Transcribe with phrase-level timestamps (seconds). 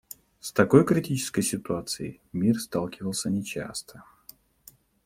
[0.39, 4.03] С такой критической ситуацией мир сталкивался нечасто.